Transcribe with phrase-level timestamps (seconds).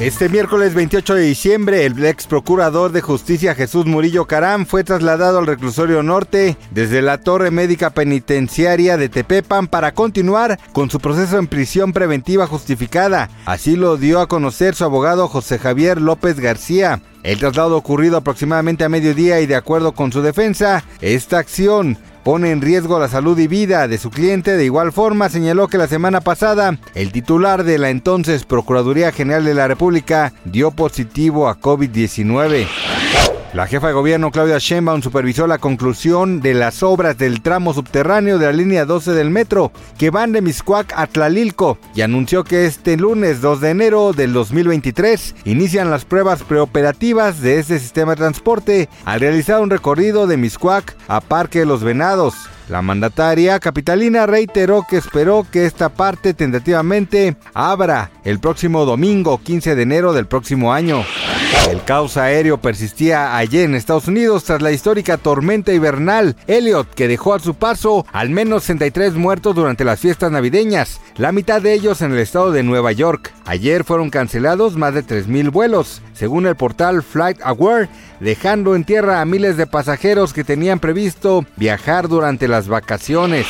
[0.00, 5.38] Este miércoles 28 de diciembre, el ex procurador de justicia Jesús Murillo Caram fue trasladado
[5.38, 11.38] al reclusorio norte desde la torre médica penitenciaria de Tepepan para continuar con su proceso
[11.38, 13.30] en prisión preventiva justificada.
[13.46, 17.00] Así lo dio a conocer su abogado José Javier López García.
[17.22, 21.96] El traslado ocurrido aproximadamente a mediodía y de acuerdo con su defensa, esta acción
[22.26, 24.56] pone en riesgo la salud y vida de su cliente.
[24.56, 29.44] De igual forma, señaló que la semana pasada el titular de la entonces Procuraduría General
[29.44, 32.66] de la República dio positivo a COVID-19.
[33.56, 38.36] La jefa de gobierno Claudia Sheinbaum supervisó la conclusión de las obras del tramo subterráneo
[38.38, 42.66] de la línea 12 del metro que van de Miscuac a Tlalilco y anunció que
[42.66, 48.18] este lunes 2 de enero del 2023 inician las pruebas preoperativas de este sistema de
[48.18, 52.34] transporte al realizar un recorrido de Miscuac a Parque de los Venados.
[52.68, 59.74] La mandataria capitalina reiteró que esperó que esta parte tentativamente abra el próximo domingo 15
[59.74, 61.06] de enero del próximo año.
[61.70, 67.08] El caos aéreo persistía ayer en Estados Unidos tras la histórica tormenta invernal Elliot que
[67.08, 71.72] dejó a su paso al menos 63 muertos durante las fiestas navideñas, la mitad de
[71.72, 73.32] ellos en el estado de Nueva York.
[73.46, 77.88] Ayer fueron cancelados más de 3.000 vuelos, según el portal Flight Aware,
[78.20, 83.46] dejando en tierra a miles de pasajeros que tenían previsto viajar durante las vacaciones.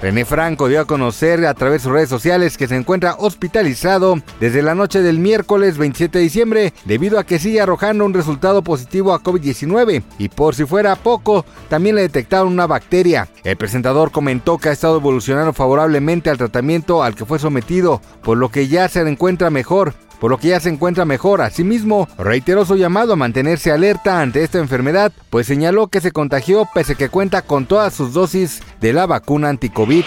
[0.00, 4.14] René Franco dio a conocer a través de sus redes sociales que se encuentra hospitalizado
[4.38, 8.62] desde la noche del miércoles 27 de diciembre debido a que sigue arrojando un resultado
[8.62, 13.28] positivo a COVID-19 y por si fuera poco, también le detectaron una bacteria.
[13.42, 18.38] El presentador comentó que ha estado evolucionando favorablemente al tratamiento al que fue sometido, por
[18.38, 21.42] lo que ya se encuentra mejor por lo que ya se encuentra mejor.
[21.42, 26.68] Asimismo, reiteró su llamado a mantenerse alerta ante esta enfermedad, pues señaló que se contagió
[26.72, 30.04] pese que cuenta con todas sus dosis de la vacuna anti-COVID.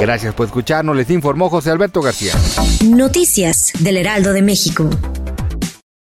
[0.00, 2.32] Gracias por escucharnos, les informó José Alberto García.
[2.84, 4.88] Noticias del Heraldo de México.